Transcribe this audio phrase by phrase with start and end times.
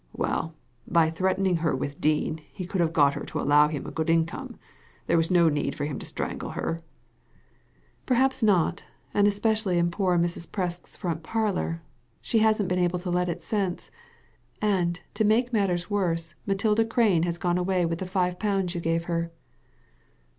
[0.13, 0.55] "Well,
[0.87, 4.09] by threatening her with Dean he could have got her to allow him a good
[4.09, 4.57] income.
[5.05, 6.79] There was no need for him to strangle her.""
[8.07, 8.81] Perhaps not;
[9.13, 10.47] and especially in poor Mrs.
[10.49, 11.83] Presk's front parlour.
[12.19, 13.91] She hasn't been able to let it since.
[14.59, 18.81] And, to make matters worse, Matilda Crane has gone away with the five pounds you
[18.81, 19.31] gave her."